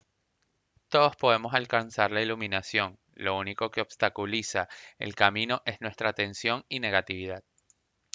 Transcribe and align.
todos 0.89 1.15
podemos 1.15 1.53
alcanzar 1.53 2.09
la 2.09 2.23
iluminación 2.23 2.97
lo 3.13 3.37
único 3.37 3.69
que 3.69 3.81
obstaculiza 3.81 4.67
el 4.97 5.13
camino 5.13 5.61
es 5.63 5.79
nuestra 5.79 6.11
tensión 6.13 6.65
y 6.69 6.79
negatividad 6.79 7.43